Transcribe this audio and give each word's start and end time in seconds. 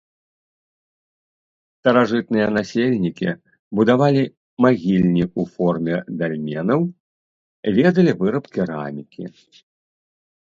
Старажытныя 1.81 2.45
насельнікі 2.57 3.27
будавалі 3.79 4.23
магільні 4.65 5.23
ў 5.39 5.53
форме 5.57 5.95
дальменаў, 6.21 6.81
ведалі 7.79 8.11
выраб 8.23 8.45
керамікі. 8.57 9.23